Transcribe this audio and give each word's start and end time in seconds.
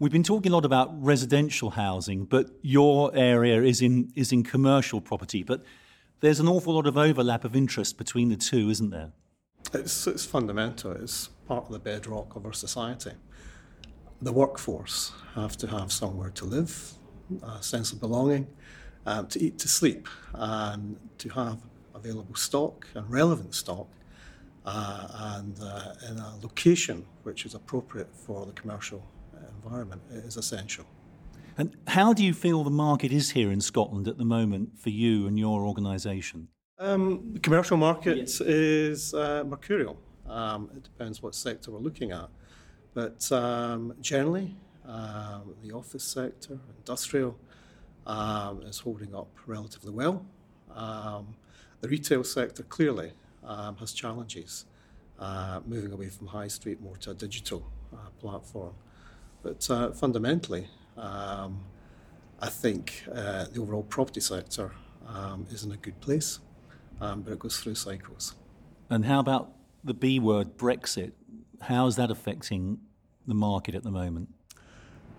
We've 0.00 0.12
been 0.12 0.22
talking 0.22 0.52
a 0.52 0.54
lot 0.54 0.64
about 0.64 0.90
residential 1.02 1.70
housing, 1.70 2.24
but 2.24 2.50
your 2.62 3.10
area 3.16 3.62
is 3.62 3.82
in 3.82 4.12
is 4.14 4.30
in 4.30 4.44
commercial 4.44 5.00
property. 5.00 5.42
But 5.42 5.64
there's 6.20 6.38
an 6.38 6.46
awful 6.46 6.74
lot 6.74 6.86
of 6.86 6.96
overlap 6.96 7.44
of 7.44 7.56
interest 7.56 7.98
between 7.98 8.28
the 8.28 8.36
two, 8.36 8.70
isn't 8.70 8.90
there? 8.90 9.10
It's, 9.74 10.06
it's 10.06 10.24
fundamental. 10.24 10.92
It's 10.92 11.30
part 11.48 11.66
of 11.66 11.72
the 11.72 11.80
bedrock 11.80 12.36
of 12.36 12.46
our 12.46 12.52
society. 12.52 13.10
The 14.22 14.32
workforce 14.32 15.10
have 15.34 15.56
to 15.56 15.66
have 15.66 15.90
somewhere 15.90 16.30
to 16.30 16.44
live, 16.44 16.92
a 17.42 17.60
sense 17.60 17.92
of 17.92 17.98
belonging, 17.98 18.46
um, 19.04 19.26
to 19.26 19.40
eat, 19.40 19.58
to 19.58 19.68
sleep, 19.68 20.06
and 20.32 20.96
to 21.18 21.28
have 21.30 21.58
available 21.92 22.36
stock 22.36 22.86
and 22.94 23.10
relevant 23.10 23.52
stock, 23.52 23.88
uh, 24.64 25.34
and 25.34 25.58
uh, 25.60 25.94
in 26.08 26.18
a 26.18 26.36
location 26.40 27.04
which 27.24 27.44
is 27.44 27.54
appropriate 27.54 28.14
for 28.14 28.46
the 28.46 28.52
commercial 28.52 29.04
environment 29.62 30.02
is 30.10 30.36
essential. 30.36 30.86
And 31.56 31.76
how 31.88 32.12
do 32.12 32.24
you 32.24 32.32
feel 32.34 32.62
the 32.62 32.70
market 32.70 33.12
is 33.12 33.30
here 33.30 33.50
in 33.50 33.60
Scotland 33.60 34.06
at 34.06 34.16
the 34.16 34.24
moment 34.24 34.78
for 34.78 34.90
you 34.90 35.26
and 35.26 35.38
your 35.38 35.62
organisation? 35.62 36.48
Um, 36.78 37.32
the 37.32 37.40
commercial 37.40 37.76
market 37.76 38.16
yes. 38.16 38.40
is 38.40 39.12
uh, 39.12 39.42
mercurial. 39.44 39.98
Um, 40.28 40.70
it 40.76 40.84
depends 40.84 41.20
what 41.20 41.34
sector 41.34 41.72
we're 41.72 41.80
looking 41.80 42.12
at. 42.12 42.28
But 42.94 43.30
um, 43.32 43.94
generally, 44.00 44.54
um, 44.86 45.54
the 45.62 45.72
office 45.72 46.04
sector, 46.04 46.58
industrial, 46.78 47.36
um, 48.06 48.62
is 48.62 48.78
holding 48.78 49.14
up 49.14 49.28
relatively 49.46 49.90
well. 49.92 50.24
Um, 50.72 51.34
the 51.80 51.88
retail 51.88 52.22
sector 52.22 52.62
clearly 52.62 53.12
has 53.80 53.92
challenges, 53.92 54.66
uh, 55.18 55.60
moving 55.66 55.92
away 55.92 56.08
from 56.08 56.28
high 56.28 56.48
street 56.48 56.80
more 56.80 56.96
to 56.98 57.10
a 57.10 57.14
digital 57.14 57.68
uh, 57.92 58.10
platform. 58.20 58.74
But 59.42 59.68
uh, 59.70 59.92
fundamentally, 59.92 60.68
um, 60.96 61.60
I 62.40 62.48
think 62.48 63.04
uh, 63.12 63.46
the 63.52 63.60
overall 63.60 63.82
property 63.82 64.20
sector 64.20 64.72
um, 65.06 65.46
is 65.50 65.64
in 65.64 65.72
a 65.72 65.76
good 65.76 66.00
place, 66.00 66.40
um, 67.00 67.22
but 67.22 67.32
it 67.32 67.38
goes 67.38 67.58
through 67.58 67.76
cycles. 67.76 68.34
And 68.90 69.04
how 69.04 69.20
about 69.20 69.52
the 69.84 69.94
B 69.94 70.18
word, 70.18 70.56
Brexit? 70.56 71.12
How 71.62 71.86
is 71.86 71.96
that 71.96 72.10
affecting 72.10 72.78
the 73.26 73.34
market 73.34 73.74
at 73.74 73.82
the 73.82 73.90
moment? 73.90 74.28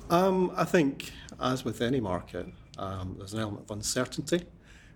Um, 0.10 0.52
I 0.56 0.64
think, 0.64 1.12
as 1.40 1.64
with 1.64 1.82
any 1.82 2.00
market, 2.00 2.48
um, 2.78 3.16
there's 3.18 3.34
an 3.34 3.40
element 3.40 3.66
of 3.70 3.72
uncertainty. 3.72 4.44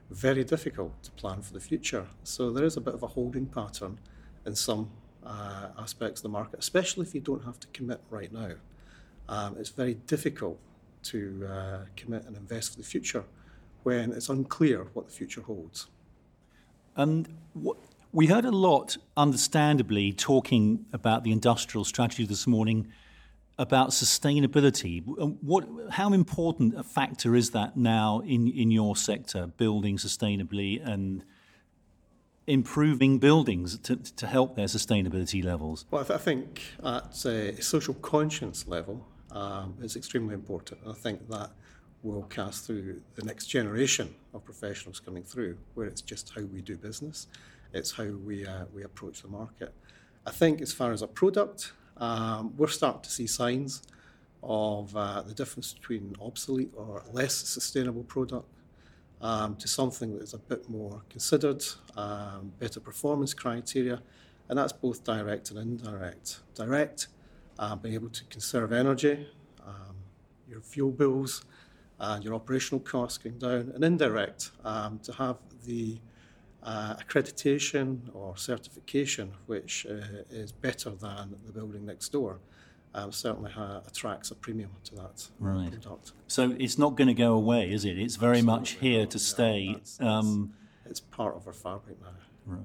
Very 0.10 0.44
difficult 0.44 1.02
to 1.04 1.12
plan 1.12 1.42
for 1.42 1.54
the 1.54 1.60
future. 1.60 2.08
So 2.24 2.52
there 2.52 2.66
is 2.66 2.78
a 2.78 2.82
bit 2.82 2.94
of 2.94 3.04
a 3.04 3.08
holding 3.08 3.46
pattern 3.46 4.00
in 4.46 4.56
some 4.56 4.90
uh, 5.26 5.68
aspects 5.78 6.20
of 6.20 6.24
the 6.24 6.30
market, 6.30 6.60
especially 6.60 7.06
if 7.06 7.14
you 7.14 7.22
don't 7.22 7.44
have 7.44 7.60
to 7.60 7.68
commit 7.68 8.02
right 8.10 8.32
now. 8.32 8.54
Um, 9.30 9.56
it's 9.58 9.70
very 9.70 9.96
difficult 9.96 10.60
to 11.04 11.48
uh, 11.50 11.78
commit 11.96 12.26
and 12.26 12.36
invest 12.36 12.72
for 12.72 12.78
the 12.78 12.84
future 12.84 13.24
when 13.84 14.12
it's 14.12 14.30
unclear 14.30 14.88
what 14.94 15.08
the 15.08 15.14
future 15.14 15.42
holds. 15.42 15.88
And 16.96 17.28
what, 17.54 17.78
we 18.12 18.28
heard 18.28 18.46
a 18.46 18.52
lot, 18.52 18.98
understandably, 19.18 20.14
talking 20.14 20.86
about 20.94 21.24
the 21.24 21.32
industrial 21.32 21.84
strategy 21.84 22.26
this 22.26 22.46
morning 22.46 22.88
about 23.58 23.90
sustainability. 23.90 25.04
What, 25.06 25.68
how 25.92 26.14
important 26.14 26.76
a 26.76 26.84
factor 26.84 27.36
is 27.36 27.52
that 27.52 27.76
now 27.76 28.22
in, 28.26 28.48
in 28.48 28.72
your 28.72 28.96
sector, 28.96 29.48
building 29.48 29.98
sustainably 29.98 30.84
and 30.86 31.24
improving 32.46 33.20
buildings 33.20 33.78
to, 33.80 33.96
to 33.96 34.28
help 34.28 34.56
their 34.56 34.66
sustainability 34.66 35.44
levels? 35.44 35.86
Well, 35.92 36.06
I 36.10 36.18
think 36.18 36.62
at 36.84 37.26
a 37.26 37.62
social 37.62 37.94
conscience 37.96 38.68
level, 38.68 39.06
um, 39.34 39.76
is 39.82 39.96
extremely 39.96 40.34
important. 40.34 40.82
I 40.88 40.94
think 40.94 41.30
that 41.30 41.52
will 42.04 42.24
cast 42.24 42.66
through 42.66 43.02
the 43.16 43.24
next 43.24 43.48
generation 43.48 44.14
of 44.34 44.44
professionals 44.44 45.00
coming 45.00 45.24
through, 45.24 45.58
where 45.74 45.88
it's 45.88 46.02
just 46.02 46.32
how 46.36 46.42
we 46.42 46.62
do 46.62 46.78
business, 46.78 47.28
it's 47.74 47.92
how 47.92 48.06
we, 48.06 48.46
uh, 48.46 48.66
we 48.74 48.84
approach 48.84 49.22
the 49.22 49.28
market. 49.28 49.74
I 50.26 50.32
think 50.32 50.62
as 50.62 50.72
far 50.72 50.92
as 50.92 51.02
a 51.02 51.08
product, 51.08 51.72
um, 51.98 52.54
we're 52.58 52.68
starting 52.68 53.02
to 53.02 53.10
see 53.10 53.28
signs 53.28 53.84
of 54.42 54.96
uh, 54.96 55.22
the 55.22 55.34
difference 55.34 55.74
between 55.74 56.16
obsolete 56.22 56.72
or 56.76 57.04
less 57.12 57.34
sustainable 57.34 58.04
product 58.04 58.48
um, 59.22 59.56
to 59.56 59.68
something 59.68 60.14
that 60.14 60.24
is 60.24 60.34
a 60.34 60.38
bit 60.38 60.70
more 60.70 61.02
considered, 61.10 61.64
um, 61.96 62.52
better 62.60 62.82
performance 62.82 63.34
criteria, 63.34 64.02
and 64.50 64.60
that's 64.60 64.74
both 64.74 65.04
direct 65.06 65.50
and 65.52 65.60
indirect. 65.60 66.40
Direct 66.56 67.08
uh, 67.60 67.76
being 67.76 67.96
able 67.96 68.10
to 68.10 68.24
conserve 68.26 68.72
energy, 68.72 69.28
um, 69.66 69.96
your 70.50 70.62
fuel 70.62 70.92
bills, 70.92 71.44
and 72.00 72.24
your 72.24 72.34
operational 72.34 72.80
costs 72.80 73.18
going 73.18 73.38
down, 73.38 73.72
and 73.74 73.84
indirect 73.84 74.52
um, 74.64 75.00
to 75.00 75.14
have 75.14 75.38
the 75.66 75.98
uh, 76.64 76.96
accreditation 76.96 78.00
or 78.14 78.38
certification 78.38 79.32
which 79.48 79.86
uh, 79.90 80.24
is 80.30 80.52
better 80.52 80.92
than 80.92 81.36
the 81.46 81.52
building 81.52 81.86
next 81.86 82.10
door. 82.10 82.40
Um, 82.96 83.12
certainly 83.12 83.52
ha- 83.52 83.82
attracts 83.88 84.30
a 84.30 84.36
premium 84.36 84.70
to 84.84 84.96
that 84.96 85.28
right. 85.40 85.72
product. 85.72 86.12
So 86.28 86.56
it's 86.60 86.78
not 86.78 86.96
going 86.96 87.08
to 87.08 87.16
go 87.16 87.34
away, 87.34 87.72
is 87.72 87.86
it? 87.86 87.98
It's 87.98 88.18
very 88.18 88.38
Absolutely 88.38 88.60
much 88.60 88.72
here 88.74 89.00
not. 89.00 89.10
to 89.10 89.20
stay. 89.20 89.74
that's, 89.74 89.98
that's, 89.98 90.08
um, 90.08 90.54
it's 90.86 91.00
part 91.00 91.36
of 91.36 91.48
our 91.48 91.54
fabric 91.54 92.00
now. 92.02 92.10
Right. 92.46 92.60